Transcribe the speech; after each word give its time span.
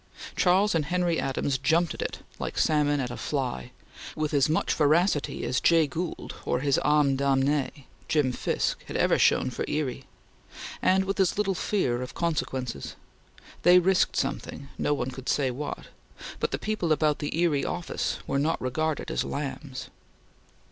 Charles 0.35 0.73
and 0.73 0.85
Henry 0.85 1.19
Adams 1.19 1.59
jumped 1.59 1.93
at 1.93 2.01
it 2.01 2.23
like 2.39 2.57
salmon 2.57 2.99
at 2.99 3.11
a 3.11 3.17
fly, 3.17 3.69
with 4.15 4.33
as 4.33 4.49
much 4.49 4.73
voracity 4.73 5.43
as 5.45 5.61
Jay 5.61 5.85
Gould, 5.85 6.33
or 6.43 6.61
his 6.61 6.79
ame 6.83 7.15
damnee 7.15 7.85
Jim 8.07 8.31
Fisk, 8.31 8.83
had 8.85 8.97
ever 8.97 9.19
shown 9.19 9.51
for 9.51 9.63
Erie; 9.67 10.05
and 10.81 11.05
with 11.05 11.19
as 11.19 11.37
little 11.37 11.53
fear 11.53 12.01
of 12.01 12.15
consequences. 12.15 12.95
They 13.61 13.77
risked 13.77 14.15
something; 14.15 14.69
no 14.79 14.95
one 14.95 15.11
could 15.11 15.29
say 15.29 15.51
what; 15.51 15.89
but 16.39 16.49
the 16.49 16.57
people 16.57 16.91
about 16.91 17.19
the 17.19 17.37
Erie 17.37 17.63
office 17.63 18.17
were 18.25 18.39
not 18.39 18.59
regarded 18.59 19.11
as 19.11 19.23
lambs. 19.23 19.91